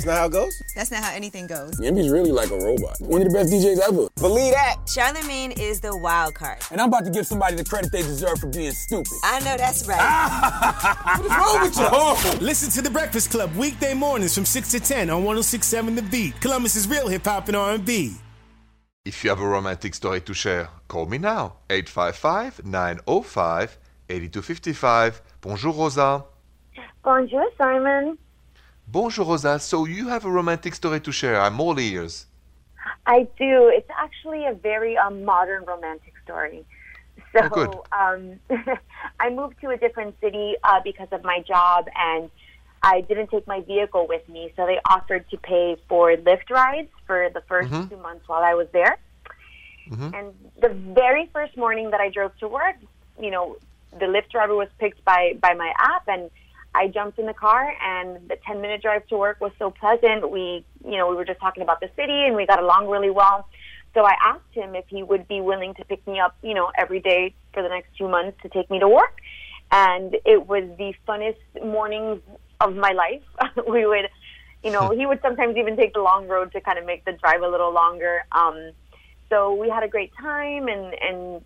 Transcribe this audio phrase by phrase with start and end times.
[0.00, 0.62] That's not how it goes?
[0.74, 1.78] That's not how anything goes.
[1.78, 2.96] Yemi's really like a robot.
[3.00, 4.08] One of the best DJs ever.
[4.16, 4.76] Believe that.
[4.88, 6.56] Charlemagne is the wild card.
[6.70, 9.12] And I'm about to give somebody the credit they deserve for being stupid.
[9.22, 10.00] I know that's right.
[11.20, 11.88] What's wrong with you?
[11.92, 12.38] Oh.
[12.40, 16.40] Listen to the Breakfast Club weekday mornings from 6 to 10 on 106.7 The Beat.
[16.40, 18.14] Columbus's real hip hop and R&B.
[19.04, 21.56] If you have a romantic story to share, call me now.
[21.68, 25.20] 855 905 8255.
[25.42, 26.24] Bonjour, Rosa.
[27.04, 28.16] Bonjour, Simon.
[28.92, 29.58] Bonjour, Rosa.
[29.58, 31.40] So you have a romantic story to share.
[31.40, 32.26] I'm all ears.
[33.06, 33.70] I do.
[33.72, 36.64] It's actually a very um, modern romantic story.
[37.32, 37.68] So Oh, good.
[37.92, 38.40] um,
[39.20, 42.30] I moved to a different city uh, because of my job, and
[42.82, 44.52] I didn't take my vehicle with me.
[44.56, 47.90] So they offered to pay for Lyft rides for the 1st Mhm.
[47.90, 48.96] two months while I was there.
[49.90, 50.14] Mhm.
[50.16, 52.76] And the very first morning that I drove to work,
[53.20, 53.56] you know,
[53.92, 56.30] the Lyft driver was picked by by my app, and
[56.74, 60.30] I jumped in the car, and the ten minute drive to work was so pleasant.
[60.30, 63.10] We, you know, we were just talking about the city, and we got along really
[63.10, 63.48] well.
[63.94, 66.70] So I asked him if he would be willing to pick me up, you know,
[66.78, 69.18] every day for the next two months to take me to work.
[69.72, 72.20] And it was the funnest mornings
[72.60, 73.22] of my life.
[73.68, 74.08] we would,
[74.62, 77.12] you know, he would sometimes even take the long road to kind of make the
[77.12, 78.24] drive a little longer.
[78.30, 78.72] Um,
[79.28, 81.44] so we had a great time, and and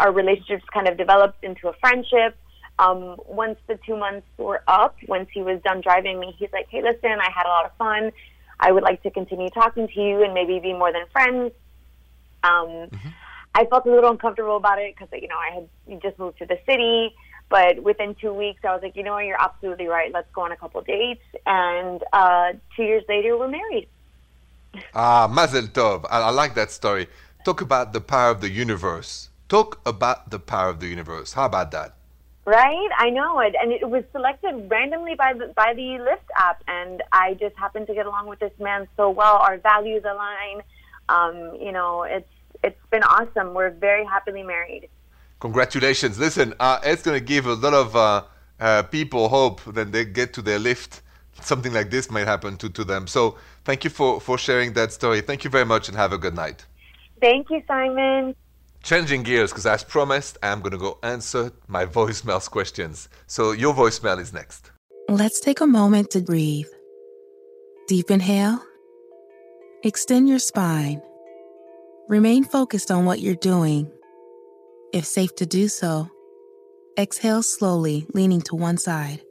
[0.00, 2.36] our relationships kind of developed into a friendship.
[2.78, 6.68] Um, once the two months were up, once he was done driving me, he's like,
[6.68, 8.12] "Hey, listen, I had a lot of fun.
[8.58, 11.52] I would like to continue talking to you and maybe be more than friends."
[12.42, 12.90] Um,
[13.54, 16.46] I felt a little uncomfortable about it because you know I had just moved to
[16.46, 17.14] the city.
[17.52, 20.10] But within two weeks, I was like, you know what, you're absolutely right.
[20.10, 21.22] Let's go on a couple dates.
[21.44, 23.88] And uh, two years later, we're married.
[24.94, 26.06] Ah, Mazel Tov.
[26.08, 27.08] I, I like that story.
[27.44, 29.28] Talk about the power of the universe.
[29.50, 31.34] Talk about the power of the universe.
[31.34, 31.94] How about that?
[32.44, 36.64] Right, I know it, and it was selected randomly by the by the Lyft app,
[36.66, 39.36] and I just happened to get along with this man so well.
[39.36, 40.62] Our values align.
[41.08, 42.28] Um, you know, it's
[42.64, 43.54] it's been awesome.
[43.54, 44.88] We're very happily married.
[45.38, 46.18] Congratulations.
[46.18, 48.24] Listen, uh, it's going to give a lot of uh,
[48.60, 51.00] uh, people hope that they get to their Lyft.
[51.40, 53.06] Something like this might happen to, to them.
[53.06, 55.20] So thank you for, for sharing that story.
[55.20, 56.66] Thank you very much and have a good night.
[57.20, 58.36] Thank you, Simon.
[58.82, 63.08] Changing gears, because as promised, I'm going to go answer my voicemail's questions.
[63.26, 64.70] So your voicemail is next.
[65.08, 66.66] Let's take a moment to breathe.
[67.86, 68.62] Deep inhale.
[69.84, 71.02] Extend your spine.
[72.08, 73.90] Remain focused on what you're doing.
[74.92, 76.08] If safe to do so,
[76.98, 79.22] exhale slowly, leaning to one side.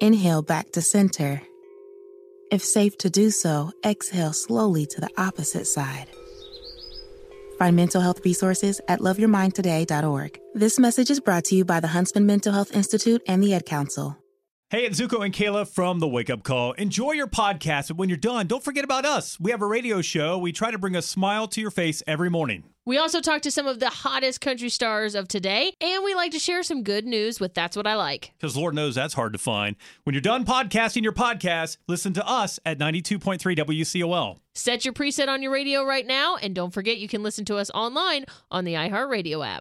[0.00, 1.42] Inhale back to center.
[2.50, 6.08] If safe to do so, exhale slowly to the opposite side.
[7.60, 10.40] Find mental health resources at loveyourmindtoday.org.
[10.54, 13.66] This message is brought to you by the Huntsman Mental Health Institute and the Ad
[13.66, 14.16] Council.
[14.70, 16.72] Hey, it's Zuko and Kayla from The Wake Up Call.
[16.72, 19.38] Enjoy your podcast, but when you're done, don't forget about us.
[19.38, 20.38] We have a radio show.
[20.38, 22.64] We try to bring a smile to your face every morning.
[22.90, 26.32] We also talk to some of the hottest country stars of today, and we like
[26.32, 28.32] to share some good news with That's What I Like.
[28.36, 29.76] Because Lord knows that's hard to find.
[30.02, 34.38] When you're done podcasting your podcast, listen to us at 92.3 WCOL.
[34.56, 37.58] Set your preset on your radio right now, and don't forget you can listen to
[37.58, 39.58] us online on the iHeartRadio app.